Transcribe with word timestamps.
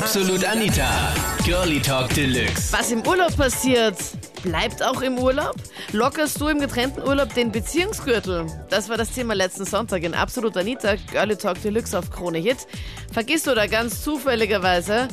Absolut 0.00 0.42
Anita, 0.50 1.12
Girlie 1.44 1.78
Talk 1.78 2.08
Deluxe. 2.14 2.72
Was 2.72 2.90
im 2.90 3.06
Urlaub 3.06 3.36
passiert, 3.36 3.96
bleibt 4.42 4.82
auch 4.82 5.02
im 5.02 5.18
Urlaub? 5.18 5.56
Lockerst 5.92 6.40
du 6.40 6.48
im 6.48 6.58
getrennten 6.58 7.02
Urlaub 7.02 7.34
den 7.34 7.52
Beziehungsgürtel? 7.52 8.46
Das 8.70 8.88
war 8.88 8.96
das 8.96 9.14
Thema 9.14 9.34
letzten 9.34 9.66
Sonntag 9.66 10.02
in 10.02 10.14
Absolut 10.14 10.56
Anita, 10.56 10.94
Girlie 11.12 11.36
Talk 11.36 11.60
Deluxe 11.62 11.98
auf 11.98 12.10
Krone 12.10 12.38
Hit. 12.38 12.66
Vergisst 13.12 13.46
du 13.46 13.54
da 13.54 13.66
ganz 13.66 14.02
zufälligerweise, 14.02 15.06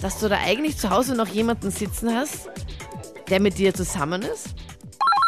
dass 0.00 0.18
du 0.18 0.30
da 0.30 0.38
eigentlich 0.46 0.78
zu 0.78 0.88
Hause 0.88 1.14
noch 1.14 1.28
jemanden 1.28 1.70
sitzen 1.70 2.08
hast, 2.14 2.48
der 3.28 3.38
mit 3.38 3.58
dir 3.58 3.74
zusammen 3.74 4.22
ist? 4.22 4.54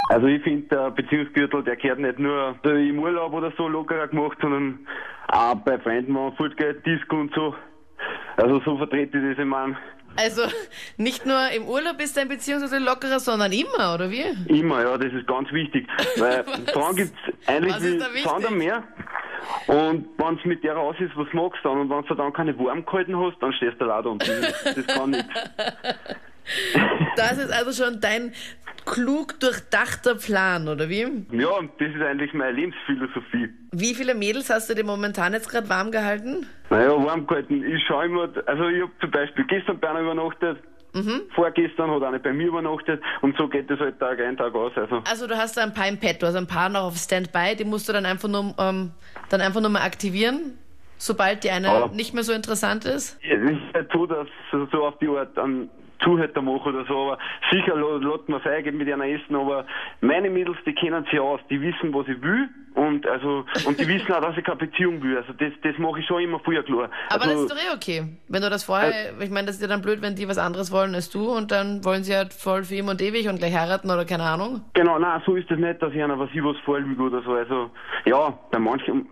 Also 0.09 0.29
ich 0.29 0.43
finde, 0.43 0.67
der 0.69 0.91
Beziehungsgürtel, 0.93 1.63
der 1.63 1.77
gehört 1.77 1.99
nicht 1.99 2.19
nur 2.19 2.57
im 2.65 2.99
Urlaub 2.99 3.35
oder 3.35 3.53
so 3.59 3.69
lockerer 3.69 4.09
gemacht, 4.09 4.39
sondern 4.41 4.79
auch 5.29 5.57
bei 5.57 5.79
Freunden, 5.79 6.15
wenn 6.15 6.23
man 6.23 6.37
fortgeht, 6.37 6.87
Disco 6.87 7.21
und 7.21 7.35
so. 7.35 7.55
Also 8.39 8.61
so 8.65 8.77
vertrete 8.79 9.19
ich 9.19 9.25
das, 9.37 9.39
ich 9.39 9.45
meine. 9.45 9.77
Also 10.17 10.43
nicht 10.97 11.27
nur 11.27 11.51
im 11.51 11.67
Urlaub 11.67 12.01
ist 12.01 12.17
dein 12.17 12.29
Beziehungsgürtel 12.29 12.83
lockerer, 12.83 13.21
sondern 13.21 13.53
immer, 13.53 13.95
oder 13.95 14.11
wie? 14.11 14.25
Immer, 14.47 14.83
ja, 14.83 14.97
das 14.97 15.13
ist 15.13 15.27
ganz 15.27 15.53
wichtig. 15.53 15.87
Weil 16.17 16.45
Frauen 16.73 16.97
gibt 16.97 17.13
es 17.15 17.49
eigentlich? 17.49 18.23
Sand 18.25 18.47
am 18.47 18.59
Meer. 18.59 18.85
Und 19.67 20.09
wenn 20.17 20.37
du 20.37 20.49
mit 20.49 20.65
der 20.65 20.75
raus 20.75 20.97
ist, 20.99 21.17
was 21.17 21.27
magst 21.33 21.65
du 21.65 21.69
dann? 21.69 21.81
Und 21.81 21.91
wenn 21.91 22.05
du 22.05 22.15
dann 22.15 22.33
keine 22.33 22.59
warm 22.59 22.85
gehalten 22.85 23.19
hast, 23.19 23.39
dann 23.41 23.53
stehst 23.53 23.81
du 23.81 23.87
da 23.87 23.99
und 24.01 24.27
das, 24.27 24.75
das 24.75 24.87
kann 24.87 25.11
nicht. 25.11 25.29
Das 27.17 27.37
ist 27.37 27.53
also 27.53 27.85
schon 27.85 28.01
dein 28.01 28.33
klug 28.95 29.39
durchdachter 29.41 30.15
Plan, 30.17 30.69
oder 30.69 30.89
wie? 30.89 31.07
Ja, 31.33 31.49
und 31.59 31.71
das 31.79 31.89
ist 31.95 32.01
eigentlich 32.03 32.33
meine 32.33 32.53
Lebensphilosophie. 32.53 33.49
Wie 33.73 33.95
viele 33.95 34.15
Mädels 34.15 34.51
hast 34.51 34.71
du 34.71 34.75
dir 34.75 34.85
momentan 34.85 35.33
jetzt 35.33 35.49
gerade 35.51 35.69
warm 35.69 35.91
gehalten? 35.91 36.47
Naja, 36.71 36.91
warm 37.05 37.27
gehalten, 37.27 37.63
ich 37.65 37.83
schaue 37.87 38.07
immer, 38.07 38.29
also 38.47 38.69
ich 38.69 38.83
habe 38.83 38.93
zum 39.01 39.11
Beispiel 39.11 39.45
gestern 39.47 39.79
bei 39.81 39.89
einer 39.91 40.01
übernachtet, 40.01 40.59
vorgestern 41.35 41.91
hat 41.91 42.03
eine 42.03 42.19
bei 42.19 42.33
mir 42.33 42.49
übernachtet 42.49 43.01
und 43.21 43.37
so 43.37 43.47
geht 43.49 43.71
das 43.71 43.79
halt 43.79 43.99
Tag 44.01 44.21
ein, 44.21 44.37
Tag 44.37 44.55
aus. 44.55 44.73
Also 44.77 45.03
Also 45.09 45.27
du 45.27 45.37
hast 45.37 45.57
da 45.57 45.63
ein 45.63 45.75
paar 45.75 45.87
im 45.89 45.99
Petto, 45.99 46.27
also 46.27 46.39
ein 46.39 46.47
paar 46.47 46.69
noch 46.69 46.85
auf 46.85 46.97
Standby, 46.97 47.57
die 47.57 47.65
musst 47.65 47.89
du 47.89 47.93
dann 47.93 48.07
einfach 48.07 48.29
nur, 48.29 48.55
ähm, 48.59 48.91
dann 49.29 49.41
einfach 49.41 49.61
nur 49.61 49.71
mal 49.71 49.83
aktivieren, 49.83 50.59
sobald 50.97 51.45
die 51.45 51.51
eine 51.51 51.69
Ja. 51.69 51.87
nicht 51.89 52.15
mehr 52.15 52.25
so 52.25 52.33
interessant 52.33 52.85
ist. 52.85 53.19
es 53.23 53.31
ist 53.31 53.43
nicht 53.51 53.63
so, 53.93 54.07
dass 54.07 54.27
so 54.51 54.67
so 54.73 54.85
auf 54.87 54.99
die 54.99 55.09
Art 55.09 55.37
an 55.39 55.69
Zuhälter 56.03 56.43
mache 56.43 56.69
oder 56.69 56.85
so, 56.87 56.95
aber 56.95 57.19
sicher 57.51 57.77
lässt 57.77 58.29
man 58.29 58.41
es 58.41 58.73
mit 58.73 58.93
einer 58.93 59.07
essen, 59.07 59.35
aber 59.35 59.67
meine 60.01 60.31
Mädels, 60.31 60.59
die 60.65 60.75
kennen 60.75 61.05
sich 61.11 61.19
aus, 61.19 61.41
die 61.51 61.61
wissen, 61.61 61.93
was 61.93 62.07
ich 62.09 62.21
will 62.23 62.49
und 62.75 63.07
also 63.07 63.45
und 63.67 63.79
die 63.79 63.89
wissen 63.89 64.13
auch, 64.13 64.21
dass 64.21 64.37
ich 64.37 64.45
keine 64.45 64.59
Beziehung 64.59 65.03
will. 65.03 65.17
Also 65.17 65.33
das, 65.33 65.53
das 65.63 65.77
mache 65.79 66.01
ich 66.01 66.07
schon 66.07 66.23
immer 66.23 66.39
früher 66.41 66.63
klar. 66.63 66.91
Aber 67.11 67.25
also, 67.25 67.35
das 67.35 67.43
ist 67.43 67.51
doch 67.51 67.73
eh 67.73 67.77
okay. 67.77 68.05
Wenn 68.29 68.43
du 68.43 68.51
das 68.51 68.65
vorher, 68.65 69.21
ich 69.21 69.31
meine, 69.31 69.47
das 69.47 69.57
ist 69.57 69.63
ja 69.63 69.69
dann 69.69 69.83
blöd, 69.83 70.01
wenn 70.03 70.15
die 70.15 70.29
was 70.29 70.39
anderes 70.39 70.71
wollen 70.71 70.95
als 70.95 71.11
du 71.11 71.29
und 71.31 71.51
dann 71.51 71.85
wollen 71.85 72.05
sie 72.05 72.15
halt 72.15 72.33
voll 72.33 72.65
für 72.65 72.77
immer 72.77 72.93
und 72.93 73.03
ewig 73.03 73.29
und 73.29 73.39
gleich 73.39 73.55
heiraten 73.55 73.91
oder 73.91 74.05
keine 74.05 74.25
Ahnung. 74.25 74.63
Genau, 74.75 74.99
nein, 74.99 75.21
so 75.27 75.35
ist 75.35 75.51
das 75.51 75.59
nicht, 75.59 75.83
dass 75.83 75.93
ich 75.93 76.03
einer 76.03 76.19
was 76.19 76.31
ich 76.33 76.43
was 76.43 76.57
vorlüge 76.65 77.03
oder 77.03 77.23
so. 77.23 77.33
Also 77.33 77.71
ja, 78.05 78.39
bei 78.51 78.59
manchen 78.59 79.07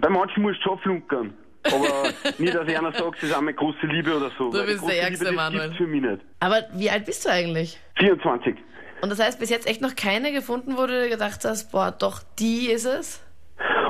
bei 0.00 0.08
manchen 0.08 0.42
muss 0.42 0.56
schon 0.58 0.78
flunkern. 0.78 1.34
Aber 1.64 2.08
nicht, 2.38 2.54
dass 2.54 2.68
einer 2.68 2.92
sagt, 2.92 3.16
das 3.16 3.30
ist 3.30 3.32
auch 3.34 3.40
meine 3.40 3.54
große 3.54 3.86
Liebe 3.86 4.16
oder 4.16 4.30
so. 4.36 4.50
Du 4.50 4.64
bist 4.64 4.86
der 4.88 5.02
Ärgste, 5.02 5.24
Liebe, 5.24 5.36
das 5.36 5.44
Manuel. 5.44 5.62
gibt's 5.64 5.76
für 5.76 5.86
mich 5.86 6.02
nicht. 6.02 6.22
Aber 6.40 6.62
wie 6.74 6.90
alt 6.90 7.04
bist 7.04 7.24
du 7.24 7.30
eigentlich? 7.30 7.78
24. 7.98 8.56
Und 9.02 9.10
das 9.10 9.20
heißt, 9.20 9.38
bis 9.40 9.50
jetzt 9.50 9.66
echt 9.66 9.80
noch 9.80 9.94
keine 9.96 10.32
gefunden, 10.32 10.76
wo 10.76 10.86
du 10.86 11.02
dir 11.02 11.08
gedacht 11.08 11.44
hast, 11.44 11.72
boah, 11.72 11.90
doch, 11.96 12.20
die 12.38 12.70
ist 12.70 12.84
es? 12.84 13.24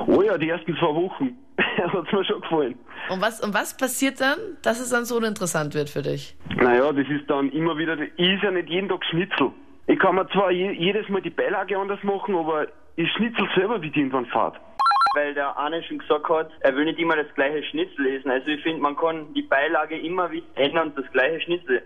Oh 0.06 0.22
ja, 0.22 0.36
die 0.38 0.48
ersten 0.48 0.74
zwei 0.76 0.94
Wochen. 0.94 1.36
Hat's 1.58 2.12
mir 2.12 2.24
schon 2.24 2.40
gefallen. 2.40 2.78
Und 3.10 3.20
was, 3.20 3.40
und 3.40 3.52
was 3.52 3.76
passiert 3.76 4.20
dann, 4.20 4.38
dass 4.62 4.80
es 4.80 4.90
dann 4.90 5.04
so 5.04 5.16
uninteressant 5.16 5.74
wird 5.74 5.90
für 5.90 6.02
dich? 6.02 6.36
Naja, 6.56 6.92
das 6.92 7.06
ist 7.08 7.28
dann 7.28 7.50
immer 7.52 7.76
wieder, 7.76 7.98
ich 7.98 8.10
is 8.18 8.42
ja 8.42 8.50
nicht 8.50 8.68
jeden 8.68 8.88
Tag 8.88 9.04
Schnitzel. 9.10 9.50
Ich 9.86 9.98
kann 9.98 10.14
mir 10.14 10.28
zwar 10.30 10.50
je, 10.50 10.72
jedes 10.72 11.08
Mal 11.08 11.20
die 11.20 11.30
Beilage 11.30 11.76
anders 11.76 12.02
machen, 12.02 12.34
aber 12.36 12.68
ich 12.96 13.10
schnitzel 13.12 13.48
selber, 13.54 13.82
wie 13.82 13.90
die 13.90 14.00
irgendwann 14.00 14.26
fahrt. 14.26 14.56
Weil 15.14 15.34
der 15.34 15.56
Arne 15.56 15.82
schon 15.84 15.98
gesagt 15.98 16.28
hat, 16.28 16.50
er 16.60 16.74
will 16.74 16.84
nicht 16.84 16.98
immer 16.98 17.16
das 17.16 17.26
gleiche 17.34 17.62
Schnitzel 17.64 18.06
essen. 18.06 18.30
Also 18.30 18.48
ich 18.48 18.62
finde, 18.62 18.80
man 18.80 18.96
kann 18.96 19.32
die 19.34 19.42
Beilage 19.42 19.98
immer 19.98 20.30
wieder 20.30 20.46
ändern 20.54 20.88
und 20.88 20.98
das 20.98 21.10
gleiche 21.12 21.40
Schnitzel 21.42 21.82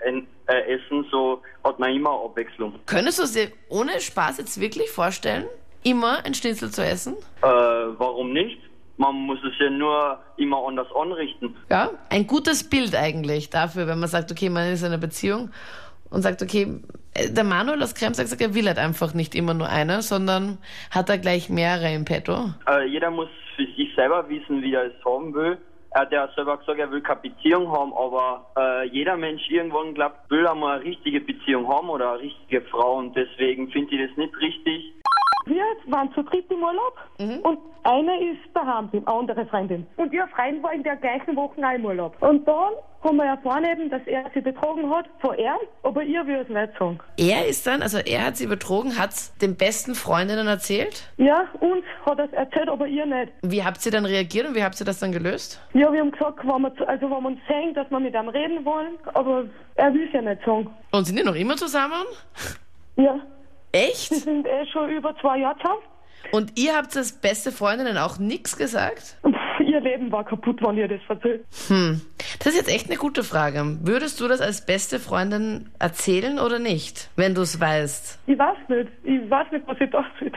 äh, 0.47 0.75
essen, 0.75 1.07
so 1.11 1.43
hat 1.65 1.79
man 1.79 1.93
immer 1.93 2.11
Abwechslung. 2.11 2.75
Könntest 2.87 3.19
du 3.19 3.23
es 3.25 3.33
dir 3.33 3.51
ohne 3.69 4.01
Spaß 4.01 4.39
jetzt 4.39 4.61
wirklich 4.61 4.91
vorstellen, 4.91 5.47
immer 5.83 6.25
ein 6.25 6.35
Schnitzel 6.35 6.71
zu 6.71 6.85
essen? 6.85 7.15
Äh, 7.43 7.47
warum 7.47 8.33
nicht? 8.33 8.61
Man 8.99 9.15
muss 9.15 9.39
es 9.45 9.53
ja 9.59 9.71
nur 9.71 10.19
immer 10.39 10.67
anders 10.67 10.89
anrichten. 10.95 11.55
Ja, 11.69 11.91
ein 12.09 12.27
gutes 12.27 12.69
Bild 12.69 12.95
eigentlich 12.95 13.51
dafür, 13.51 13.87
wenn 13.87 13.99
man 13.99 14.09
sagt, 14.09 14.31
okay, 14.31 14.49
man 14.49 14.73
ist 14.73 14.81
in 14.81 14.87
einer 14.87 14.99
Beziehung 14.99 15.51
und 16.11 16.23
sagt, 16.23 16.43
okay, 16.43 16.81
der 17.29 17.45
Manuel 17.45 17.83
aus 17.83 17.95
Kremsag 17.95 18.27
sagt, 18.27 18.41
er 18.41 18.55
will 18.55 18.67
halt 18.67 18.79
einfach 18.79 19.15
nicht 19.15 19.35
immer 19.35 19.55
nur 19.55 19.69
eine, 19.69 20.03
sondern 20.03 20.59
hat 20.91 21.09
da 21.09 21.17
gleich 21.17 21.49
mehrere 21.49 21.93
im 21.93 22.05
Petto. 22.05 22.51
Äh, 22.69 22.87
jeder 22.87 23.11
muss 23.11 23.29
für 23.57 23.67
sich 23.77 23.95
selber 23.95 24.29
wissen, 24.29 24.63
wie 24.63 24.75
er 24.75 24.87
es 24.87 25.05
haben 25.05 25.35
will. 25.35 25.59
Er 25.91 26.03
hat 26.03 26.13
ja 26.13 26.29
selber 26.35 26.59
gesagt, 26.59 26.79
er 26.79 26.91
will 26.91 27.01
keine 27.01 27.21
Beziehung 27.21 27.73
haben, 27.73 27.93
aber 27.95 28.47
äh, 28.59 28.89
jeder 28.89 29.17
Mensch 29.17 29.49
irgendwann 29.49 29.95
glaubt, 29.95 30.31
will 30.31 30.47
einmal 30.47 30.77
eine 30.77 30.85
richtige 30.85 31.21
Beziehung 31.21 31.67
haben 31.69 31.89
oder 31.89 32.13
eine 32.13 32.23
richtige 32.23 32.61
Frau 32.63 32.99
und 32.99 33.17
deswegen 33.17 33.71
finde 33.71 33.95
ich 33.95 34.09
das 34.09 34.17
nicht 34.19 34.37
richtig. 34.37 34.93
Wir 35.47 35.63
waren 35.87 36.13
zu 36.13 36.23
dritt 36.25 36.51
im 36.51 36.63
Urlaub 36.63 36.99
und 37.19 37.59
eine 37.87 38.31
ist 38.33 38.41
daheim, 38.55 38.91
die 38.93 39.01
andere 39.07 39.47
Freundin. 39.47 39.87
Und 39.97 40.13
ihr 40.13 40.27
Freund 40.29 40.63
war 40.63 40.73
in 40.73 40.83
der 40.83 40.97
gleichen 40.97 41.37
Woche 41.37 41.55
auch 41.65 41.73
im 41.75 41.85
Urlaub. 41.85 42.21
Und 42.21 42.47
dann 42.47 42.73
haben 43.05 43.17
wir 43.19 43.25
erfahren 43.25 43.65
eben, 43.65 43.89
dass 43.89 44.03
er 44.07 44.25
sie 44.35 44.41
betrogen 44.41 44.91
hat, 44.91 45.07
von 45.21 45.35
er, 45.39 45.57
aber 45.85 46.03
ihr 46.03 46.27
will 46.27 46.37
es 46.37 46.49
nicht 46.49 46.77
sagen. 46.79 46.99
Er 47.17 47.47
ist 47.47 47.67
dann, 47.67 47.83
also 47.83 47.99
er 47.99 48.27
hat 48.27 48.37
sie 48.37 48.47
betrogen, 48.49 48.99
hat 48.99 49.11
den 49.41 49.57
besten 49.57 49.95
Freundinnen 49.95 50.49
erzählt. 50.49 51.09
Ja, 51.17 51.47
uns 51.61 51.85
hat 52.05 52.19
er 52.19 52.25
es 52.25 52.33
erzählt, 52.33 52.69
aber 52.69 52.87
ihr 52.89 53.07
nicht. 53.07 53.33
Wie 53.43 53.63
habt 53.63 53.85
ihr 53.87 53.93
dann 53.93 54.05
reagiert 54.07 54.49
und 54.49 54.57
wie 54.57 54.65
habt 54.65 54.81
ihr 54.81 54.87
das 54.87 54.99
dann 54.99 55.13
gelöst? 55.13 55.61
Ja, 55.75 55.93
wir 55.93 56.01
haben 56.01 56.11
gesagt, 56.11 56.41
wenn 56.43 56.63
wir, 56.63 56.75
zu- 56.75 56.89
also 56.89 57.03
wenn 57.11 57.23
wir 57.23 57.29
uns 57.29 57.41
sehen, 57.49 57.75
dass 57.75 57.89
wir 57.91 58.01
mit 58.01 58.15
ihm 58.15 58.29
reden 58.29 58.65
wollen, 58.65 58.95
aber 59.15 59.45
er 59.77 59.95
will 59.95 60.07
es 60.09 60.13
ja 60.13 60.23
nicht 60.23 60.45
sagen. 60.45 60.69
Und 60.91 61.05
sind 61.05 61.17
die 61.19 61.25
noch 61.25 61.37
immer 61.37 61.57
zusammen? 61.57 62.05
Ja, 62.97 63.21
Echt? 63.73 64.11
wir 64.11 64.19
sind 64.19 64.47
eh 64.47 64.67
schon 64.73 64.91
über 64.91 65.15
zwei 65.21 65.39
Jahre 65.39 65.57
zusammen. 65.59 65.83
Und 66.33 66.59
ihr 66.59 66.77
habt 66.77 66.97
als 66.97 67.13
beste 67.13 67.53
Freundinnen 67.53 67.99
auch 67.99 68.19
nichts 68.19 68.57
gesagt? 68.57 69.17
Und 69.23 69.37
ihr 69.61 69.81
Leben 69.81 70.11
war 70.13 70.25
kaputt, 70.25 70.61
wenn 70.63 70.77
ihr 70.77 70.89
das 70.89 71.01
erzählt. 71.09 71.45
Hm. 71.69 72.01
Das 72.39 72.49
ist 72.49 72.57
jetzt 72.57 72.75
echt 72.75 72.89
eine 72.89 72.99
gute 72.99 73.23
Frage. 73.23 73.79
Würdest 73.83 74.21
du 74.21 74.29
das 74.29 74.41
als 74.41 74.65
beste 74.65 74.99
Freundin 74.99 75.71
erzählen 75.79 76.39
oder 76.39 76.59
nicht, 76.59 77.11
wenn 77.17 77.35
du 77.35 77.43
es 77.43 77.61
weißt? 77.61 78.21
Ich 78.27 78.39
weiß 78.39 78.57
nicht. 78.69 78.91
Ich 79.05 79.31
weiß 79.31 79.51
nicht, 79.53 79.67
was 79.67 79.81
ich 79.81 79.91
da 79.91 80.05
soll. 80.19 80.33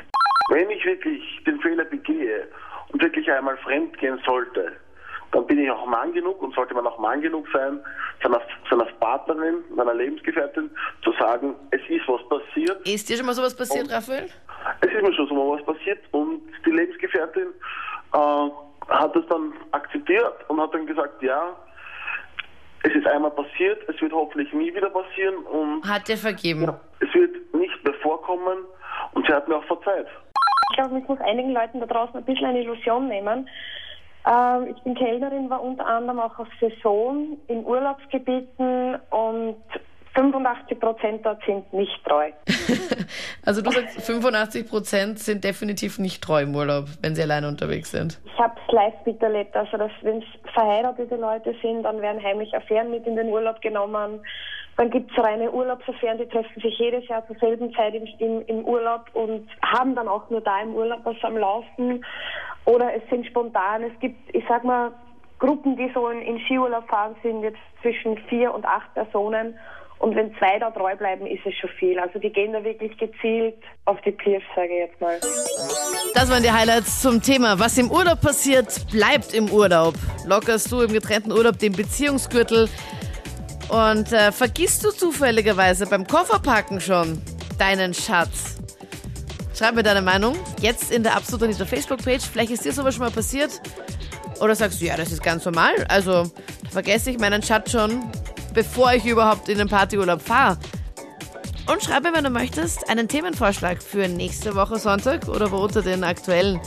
Wenn 0.51 0.69
ich 0.69 0.83
wirklich 0.85 1.21
den 1.45 1.59
Fehler 1.59 1.85
begehe 1.85 2.47
und 2.91 3.01
wirklich 3.01 3.29
einmal 3.31 3.57
fremd 3.57 3.97
gehen 3.99 4.19
sollte, 4.25 4.71
dann 5.31 5.45
bin 5.45 5.59
ich 5.59 5.69
auch 5.69 5.85
Mann 5.85 6.11
genug 6.13 6.41
und 6.41 6.55
sollte 6.55 6.73
man 6.73 6.87
auch 6.87 6.97
Mann 6.97 7.21
genug 7.21 7.45
sein, 7.53 7.79
seiner, 8.23 8.41
seiner 8.69 8.85
Partnerin, 8.99 9.63
meiner 9.75 9.93
Lebensgefährtin 9.93 10.71
zu 11.03 11.13
sagen, 11.19 11.55
es 11.71 11.81
ist 11.87 12.07
was 12.07 12.21
passiert. 12.27 12.87
Ist 12.87 13.09
dir 13.09 13.17
schon 13.17 13.27
mal 13.27 13.35
sowas 13.35 13.55
passiert, 13.55 13.91
Raphael? 13.91 14.29
Es 14.81 14.91
ist 14.91 15.01
mir 15.01 15.13
schon 15.13 15.27
so 15.27 15.33
mal 15.35 15.57
was 15.57 15.65
passiert 15.65 15.99
und 16.11 16.41
die 16.65 16.71
Lebensgefährtin 16.71 17.47
äh, 18.13 18.49
hat 18.89 19.15
das 19.15 19.25
dann 19.27 19.53
akzeptiert 19.71 20.33
und 20.49 20.59
hat 20.59 20.73
dann 20.73 20.85
gesagt, 20.85 21.21
ja, 21.21 21.55
es 22.83 22.93
ist 22.95 23.05
einmal 23.07 23.31
passiert, 23.31 23.87
es 23.89 24.01
wird 24.01 24.13
hoffentlich 24.13 24.51
nie 24.53 24.73
wieder 24.73 24.89
passieren 24.89 25.35
und 25.45 25.83
Hat 25.87 26.07
dir 26.07 26.17
vergeben? 26.17 26.73
es 27.01 27.13
wird 27.13 27.53
nicht 27.53 27.83
mehr 27.83 27.93
vorkommen 27.95 28.59
und 29.13 29.27
sie 29.27 29.33
hat 29.33 29.47
mir 29.47 29.57
auch 29.57 29.65
verzeiht. 29.65 30.07
Ich 30.71 30.77
glaube, 30.77 30.97
es 30.99 31.07
muss 31.07 31.19
einigen 31.19 31.51
Leuten 31.51 31.79
da 31.81 31.85
draußen 31.87 32.15
ein 32.15 32.23
bisschen 32.23 32.45
eine 32.45 32.61
Illusion 32.61 33.07
nehmen. 33.09 33.49
Ähm, 34.25 34.73
ich 34.75 34.81
bin 34.83 34.95
Kellnerin, 34.95 35.49
war 35.49 35.61
unter 35.61 35.85
anderem 35.85 36.19
auch 36.19 36.37
auf 36.39 36.47
Saison 36.59 37.37
in 37.47 37.65
Urlaubsgebieten 37.65 38.95
und 39.09 39.57
85 40.15 40.79
Prozent 40.79 41.25
dort 41.25 41.43
sind 41.45 41.71
nicht 41.73 42.03
treu. 42.05 42.31
Also 43.45 43.63
du 43.63 43.71
sagst, 43.71 44.01
85 44.01 44.69
Prozent 44.69 45.17
sind 45.17 45.43
definitiv 45.43 45.97
nicht 45.97 46.23
treu 46.23 46.41
im 46.43 46.55
Urlaub, 46.55 46.85
wenn 47.01 47.15
sie 47.15 47.23
alleine 47.23 47.47
unterwegs 47.47 47.89
sind. 47.89 48.19
Ich 48.25 48.39
habe 48.39 48.53
es 48.67 48.71
live 48.71 48.93
miterlebt, 49.05 49.55
also 49.55 49.77
dass 49.77 49.91
wenn 50.01 50.19
es 50.19 50.53
verheiratete 50.53 51.15
Leute 51.15 51.55
sind, 51.61 51.83
dann 51.83 52.01
werden 52.01 52.21
heimlich 52.21 52.53
Affären 52.53 52.91
mit 52.91 53.07
in 53.07 53.15
den 53.15 53.29
Urlaub 53.29 53.61
genommen. 53.61 54.19
Dann 54.77 54.91
gibt 54.91 55.11
es 55.11 55.23
reine 55.23 55.51
Urlaubsaffären, 55.51 56.19
die 56.19 56.27
treffen 56.27 56.61
sich 56.61 56.77
jedes 56.77 57.07
Jahr 57.07 57.25
zur 57.27 57.35
selben 57.37 57.73
Zeit 57.73 57.95
im, 57.95 58.05
im, 58.19 58.45
im 58.45 58.65
Urlaub 58.65 59.05
und 59.13 59.49
haben 59.61 59.95
dann 59.95 60.07
auch 60.07 60.29
nur 60.29 60.41
da 60.41 60.61
im 60.61 60.75
Urlaub 60.75 60.99
was 61.03 61.17
am 61.23 61.35
Laufen. 61.35 62.05
Oder 62.65 62.93
es 62.93 63.01
sind 63.09 63.25
spontan, 63.25 63.83
es 63.83 63.99
gibt, 63.99 64.19
ich 64.33 64.43
sag 64.47 64.63
mal, 64.63 64.91
Gruppen, 65.39 65.75
die 65.75 65.89
so 65.93 66.07
in, 66.09 66.21
in 66.21 66.39
Skiurlaub 66.41 66.87
fahren, 66.87 67.15
sind 67.23 67.41
jetzt 67.41 67.59
zwischen 67.81 68.17
vier 68.29 68.53
und 68.53 68.65
acht 68.65 68.93
Personen. 68.93 69.55
Und 69.99 70.15
wenn 70.15 70.33
zwei 70.37 70.57
da 70.59 70.71
treu 70.71 70.95
bleiben, 70.95 71.27
ist 71.27 71.45
es 71.45 71.53
schon 71.55 71.69
viel. 71.77 71.99
Also 71.99 72.19
die 72.19 72.31
gehen 72.31 72.53
da 72.53 72.63
wirklich 72.63 72.97
gezielt 72.97 73.55
auf 73.83 73.99
die 74.01 74.11
Piers, 74.11 74.41
sage 74.55 74.69
ich 74.69 74.89
jetzt 74.89 75.01
mal. 75.01 75.19
Das 76.15 76.31
waren 76.31 76.41
die 76.41 76.51
Highlights 76.51 77.01
zum 77.01 77.21
Thema. 77.21 77.59
Was 77.59 77.77
im 77.77 77.91
Urlaub 77.91 78.21
passiert, 78.21 78.89
bleibt 78.91 79.33
im 79.33 79.51
Urlaub. 79.51 79.95
Lockerst 80.25 80.71
du 80.71 80.81
im 80.81 80.93
getrennten 80.93 81.33
Urlaub 81.33 81.59
den 81.59 81.73
Beziehungsgürtel? 81.73 82.69
Und 83.67 84.13
äh, 84.13 84.31
vergisst 84.31 84.85
du 84.85 84.89
zufälligerweise 84.89 85.85
beim 85.85 86.07
Kofferpacken 86.07 86.79
schon 86.79 87.21
deinen 87.59 87.93
Schatz? 87.93 88.57
Schreib 89.53 89.75
mir 89.75 89.83
deine 89.83 90.01
Meinung. 90.01 90.37
Jetzt 90.61 90.91
in 90.91 91.03
der 91.03 91.17
Absolut 91.17 91.43
Anita 91.43 91.65
Facebook-Page. 91.65 92.23
Vielleicht 92.31 92.51
ist 92.51 92.63
dir 92.63 92.71
sowas 92.71 92.95
schon 92.95 93.03
mal 93.03 93.11
passiert. 93.11 93.61
Oder 94.39 94.55
sagst 94.55 94.79
du, 94.79 94.85
ja, 94.85 94.95
das 94.95 95.11
ist 95.11 95.21
ganz 95.21 95.43
normal. 95.43 95.73
Also 95.89 96.31
vergesse 96.71 97.11
ich 97.11 97.19
meinen 97.19 97.43
Schatz 97.43 97.71
schon, 97.71 98.01
bevor 98.53 98.93
ich 98.93 99.05
überhaupt 99.05 99.49
in 99.49 99.57
den 99.57 99.67
Partyurlaub 99.67 100.21
fahre. 100.21 100.57
Und 101.71 101.83
schreib 101.83 102.03
mir, 102.03 102.13
wenn 102.13 102.23
du 102.23 102.29
möchtest, 102.29 102.89
einen 102.89 103.07
Themenvorschlag 103.07 103.83
für 103.83 104.07
nächste 104.07 104.55
Woche 104.55 104.79
Sonntag 104.79 105.27
oder 105.27 105.51
wo 105.51 105.57
unter 105.57 105.81
den 105.81 106.03
aktuellen 106.03 106.59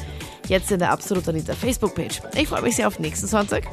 jetzt 0.49 0.71
in 0.71 0.79
der 0.79 0.93
Absolut 0.93 1.29
Anita 1.29 1.55
Facebook-Page. 1.55 2.23
Ich 2.37 2.49
freue 2.49 2.63
mich 2.63 2.77
sehr 2.77 2.87
auf 2.87 2.99
nächsten 2.99 3.27
Sonntag. 3.27 3.65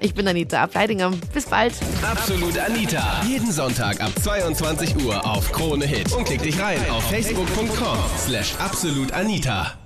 Ich 0.00 0.12
bin 0.12 0.28
Anita 0.28 0.62
Ableidinger. 0.62 1.12
Bis 1.32 1.46
bald. 1.46 1.72
Absolut 2.02 2.58
Anita. 2.58 3.22
Jeden 3.26 3.50
Sonntag 3.50 4.00
ab 4.02 4.12
22 4.22 4.96
Uhr 5.04 5.24
auf 5.24 5.50
Krone 5.52 5.86
Hit. 5.86 6.12
Und 6.12 6.24
klick 6.24 6.42
dich 6.42 6.60
rein 6.60 6.78
auf 6.90 7.02
facebook.com 7.08 7.98
slash 8.18 8.54
absolutanita. 8.58 9.83